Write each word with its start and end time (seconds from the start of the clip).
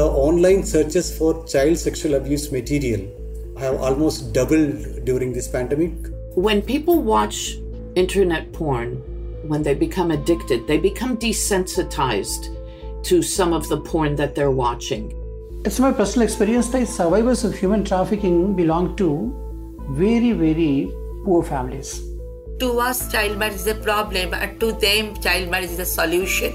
the 0.00 0.06
online 0.06 0.62
searches 0.64 1.14
for 1.14 1.44
child 1.46 1.76
sexual 1.76 2.14
abuse 2.14 2.50
material 2.50 3.02
have 3.58 3.74
almost 3.86 4.32
doubled 4.32 5.04
during 5.04 5.30
this 5.30 5.46
pandemic. 5.46 5.92
When 6.34 6.62
people 6.62 7.02
watch 7.02 7.58
internet 7.96 8.50
porn, 8.54 8.92
when 9.46 9.62
they 9.62 9.74
become 9.74 10.10
addicted, 10.10 10.66
they 10.66 10.78
become 10.78 11.18
desensitized 11.18 12.48
to 13.08 13.20
some 13.20 13.52
of 13.52 13.68
the 13.68 13.78
porn 13.78 14.16
that 14.16 14.34
they're 14.34 14.50
watching. 14.50 15.12
It's 15.66 15.78
my 15.78 15.92
personal 15.92 16.24
experience 16.26 16.70
that 16.70 16.86
survivors 16.88 17.44
of 17.44 17.54
human 17.54 17.84
trafficking 17.84 18.56
belong 18.56 18.96
to 18.96 19.10
very, 19.90 20.32
very 20.32 20.90
poor 21.26 21.42
families. 21.42 22.00
To 22.60 22.72
us, 22.78 23.12
child 23.12 23.36
marriage 23.36 23.56
is 23.56 23.66
a 23.66 23.74
problem, 23.74 24.32
and 24.32 24.58
to 24.60 24.72
them, 24.72 25.14
child 25.20 25.50
marriage 25.50 25.76
is 25.76 25.78
a 25.78 25.84
solution. 25.84 26.54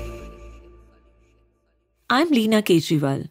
I'm 2.09 2.29
Leena 2.29 2.63
Kejriwal. 2.63 3.29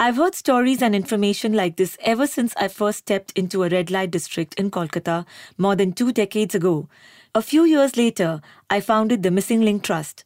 I've 0.00 0.14
heard 0.14 0.36
stories 0.36 0.80
and 0.80 0.94
information 0.94 1.54
like 1.54 1.74
this 1.74 1.98
ever 2.04 2.28
since 2.28 2.54
I 2.56 2.68
first 2.68 3.00
stepped 3.00 3.32
into 3.36 3.64
a 3.64 3.68
red 3.68 3.90
light 3.90 4.12
district 4.12 4.54
in 4.54 4.70
Kolkata 4.70 5.26
more 5.58 5.74
than 5.74 5.92
two 5.92 6.12
decades 6.12 6.54
ago. 6.54 6.88
A 7.34 7.42
few 7.42 7.64
years 7.64 7.96
later, 7.96 8.40
I 8.70 8.78
founded 8.78 9.24
the 9.24 9.32
Missing 9.32 9.62
Link 9.62 9.82
Trust, 9.82 10.22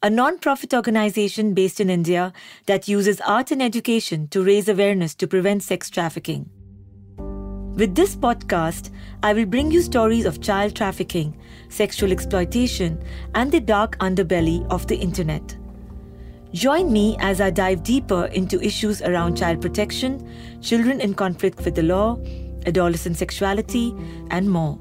a 0.00 0.08
non 0.08 0.38
profit 0.38 0.72
organization 0.72 1.54
based 1.54 1.80
in 1.80 1.90
India 1.90 2.32
that 2.66 2.86
uses 2.86 3.20
art 3.22 3.50
and 3.50 3.60
education 3.60 4.28
to 4.28 4.44
raise 4.44 4.68
awareness 4.68 5.12
to 5.16 5.26
prevent 5.26 5.64
sex 5.64 5.90
trafficking. 5.90 6.48
With 7.18 7.96
this 7.96 8.14
podcast, 8.14 8.90
I 9.24 9.32
will 9.32 9.46
bring 9.46 9.72
you 9.72 9.82
stories 9.82 10.24
of 10.24 10.40
child 10.40 10.76
trafficking, 10.76 11.36
sexual 11.68 12.12
exploitation, 12.12 13.02
and 13.34 13.50
the 13.50 13.60
dark 13.60 13.98
underbelly 13.98 14.64
of 14.70 14.86
the 14.86 14.96
internet. 14.96 15.56
Join 16.52 16.92
me 16.92 17.16
as 17.20 17.40
I 17.40 17.50
dive 17.50 17.82
deeper 17.82 18.26
into 18.26 18.62
issues 18.62 19.02
around 19.02 19.36
child 19.36 19.60
protection, 19.60 20.26
children 20.62 21.00
in 21.00 21.14
conflict 21.14 21.64
with 21.64 21.74
the 21.74 21.82
law, 21.82 22.18
adolescent 22.66 23.16
sexuality, 23.16 23.94
and 24.30 24.48
more. 24.50 24.78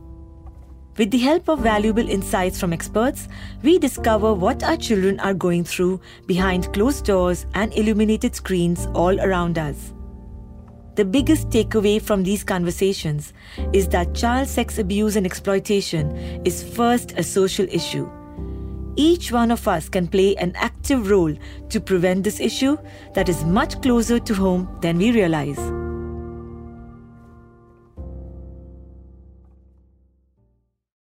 With 0.98 1.12
the 1.12 1.18
help 1.18 1.50
of 1.50 1.60
valuable 1.60 2.08
insights 2.08 2.60
from 2.60 2.72
experts, 2.72 3.28
we 3.64 3.78
discover 3.78 4.34
what 4.34 4.64
our 4.64 4.78
children 4.78 5.20
are 5.20 5.34
going 5.34 5.66
through 5.66 6.00
behind 6.26 6.72
closed 6.72 7.04
doors 7.04 7.46
and 7.54 7.74
illuminated 7.74 8.34
screens 8.36 8.88
all 8.94 9.20
around 9.20 9.58
us. 9.58 9.94
The 10.96 11.04
biggest 11.04 11.50
takeaway 11.50 12.02
from 12.02 12.24
these 12.24 12.46
conversations 12.46 13.34
is 13.74 13.90
that 13.90 14.16
child 14.16 14.48
sex 14.48 14.78
abuse 14.78 15.18
and 15.18 15.26
exploitation 15.26 16.16
is 16.46 16.64
first 16.64 17.12
a 17.18 17.24
social 17.24 17.66
issue. 17.70 18.10
Each 18.96 19.32
one 19.32 19.52
of 19.52 19.68
us 19.68 19.90
can 19.90 20.08
play 20.08 20.36
an 20.38 20.54
active 20.56 21.10
role 21.10 21.36
to 21.70 21.80
prevent 21.82 22.24
this 22.24 22.40
issue 22.40 22.78
that 23.14 23.28
is 23.28 23.44
much 23.44 23.82
closer 23.82 24.20
to 24.20 24.34
home 24.34 24.78
than 24.82 24.98
we 24.98 25.12
realize. 25.12 25.85